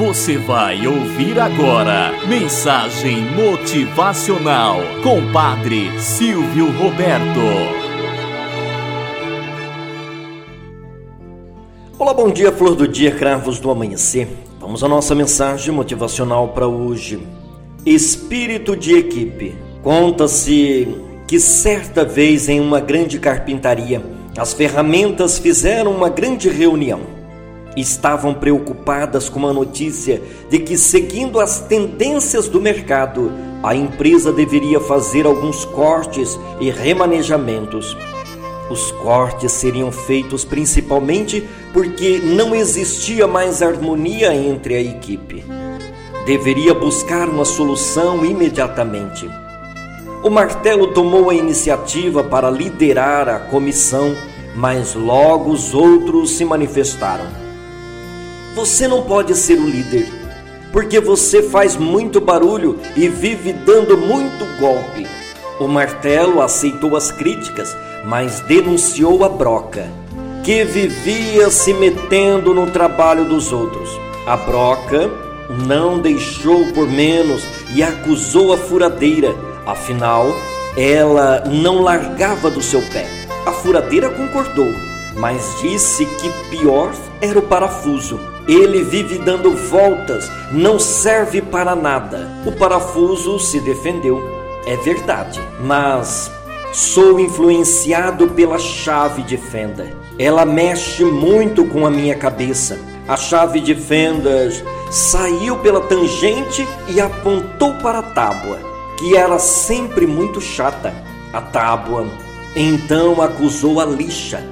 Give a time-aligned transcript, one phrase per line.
[0.00, 7.38] Você vai ouvir agora Mensagem Motivacional com Padre Silvio Roberto.
[11.98, 14.26] Olá, bom dia, flor do dia, cravos do amanhecer.
[14.58, 17.20] Vamos à nossa mensagem motivacional para hoje.
[17.84, 19.54] Espírito de equipe.
[19.82, 20.88] Conta-se
[21.28, 24.02] que certa vez em uma grande carpintaria,
[24.38, 27.19] as ferramentas fizeram uma grande reunião
[27.80, 34.80] estavam preocupadas com a notícia de que, seguindo as tendências do mercado, a empresa deveria
[34.80, 37.96] fazer alguns cortes e remanejamentos.
[38.70, 45.44] Os cortes seriam feitos principalmente porque não existia mais harmonia entre a equipe.
[46.24, 49.28] Deveria buscar uma solução imediatamente.
[50.22, 54.14] O martelo tomou a iniciativa para liderar a comissão,
[54.54, 57.49] mas logo os outros se manifestaram.
[58.54, 60.08] Você não pode ser o líder,
[60.72, 65.06] porque você faz muito barulho e vive dando muito golpe.
[65.60, 69.88] O martelo aceitou as críticas, mas denunciou a broca,
[70.42, 73.88] que vivia se metendo no trabalho dos outros.
[74.26, 75.08] A broca
[75.66, 80.26] não deixou por menos e acusou a furadeira, afinal,
[80.76, 83.06] ela não largava do seu pé.
[83.46, 84.72] A furadeira concordou,
[85.16, 88.18] mas disse que pior era o parafuso.
[88.50, 92.28] Ele vive dando voltas, não serve para nada.
[92.44, 94.20] O parafuso se defendeu,
[94.66, 96.32] é verdade, mas
[96.72, 99.86] sou influenciado pela chave de fenda.
[100.18, 102.76] Ela mexe muito com a minha cabeça.
[103.06, 108.58] A chave de fendas saiu pela tangente e apontou para a tábua,
[108.98, 110.92] que era sempre muito chata.
[111.32, 112.04] A tábua
[112.56, 114.42] então acusou a lixa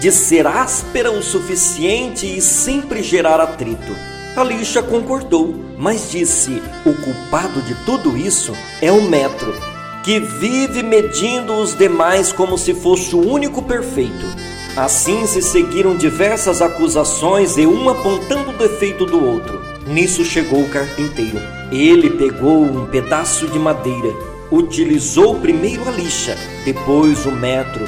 [0.00, 3.94] de ser áspera o suficiente e sempre gerar atrito.
[4.36, 9.54] A lixa concordou, mas disse: o culpado de tudo isso é o metro,
[10.02, 14.26] que vive medindo os demais como se fosse o único perfeito.
[14.76, 19.62] Assim se seguiram diversas acusações e um apontando o defeito do outro.
[19.86, 21.38] Nisso chegou o carpinteiro.
[21.70, 24.12] Ele pegou um pedaço de madeira,
[24.50, 27.84] utilizou primeiro a lixa, depois o metro,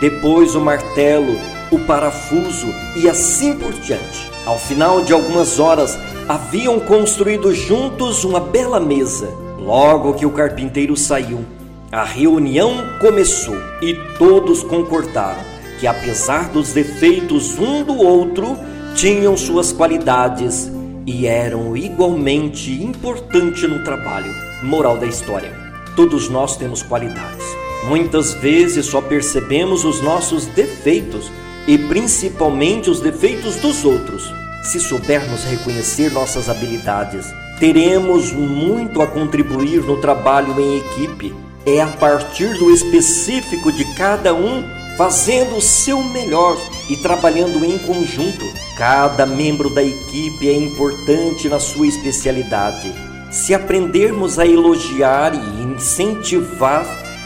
[0.00, 1.36] depois o martelo,
[1.70, 2.66] o parafuso
[2.96, 4.30] e assim por diante.
[4.46, 9.28] Ao final de algumas horas, haviam construído juntos uma bela mesa.
[9.58, 11.44] Logo que o carpinteiro saiu,
[11.92, 15.42] a reunião começou e todos concordaram
[15.78, 18.56] que, apesar dos defeitos um do outro,
[18.94, 20.70] tinham suas qualidades
[21.06, 24.32] e eram igualmente importantes no trabalho.
[24.62, 25.52] Moral da história:
[25.94, 27.39] todos nós temos qualidades.
[27.84, 31.30] Muitas vezes só percebemos os nossos defeitos
[31.66, 34.32] e principalmente os defeitos dos outros.
[34.62, 37.26] Se soubermos reconhecer nossas habilidades,
[37.58, 41.34] teremos muito a contribuir no trabalho em equipe.
[41.64, 44.62] É a partir do específico de cada um
[44.96, 46.58] fazendo o seu melhor
[46.90, 48.44] e trabalhando em conjunto.
[48.76, 52.92] Cada membro da equipe é importante na sua especialidade.
[53.30, 56.84] Se aprendermos a elogiar e incentivar,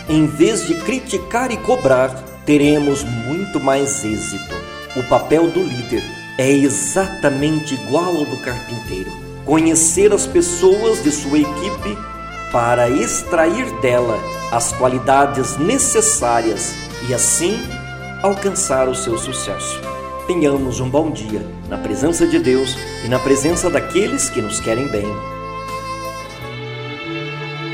[0.09, 2.11] em vez de criticar e cobrar,
[2.45, 4.55] teremos muito mais êxito.
[4.97, 6.03] O papel do líder
[6.39, 9.11] é exatamente igual ao do carpinteiro:
[9.45, 11.99] conhecer as pessoas de sua equipe
[12.53, 14.19] para extrair dela
[14.53, 16.73] as qualidades necessárias
[17.09, 17.59] e assim
[18.23, 19.81] alcançar o seu sucesso.
[20.27, 24.87] Tenhamos um bom dia na presença de Deus e na presença daqueles que nos querem
[24.89, 25.34] bem.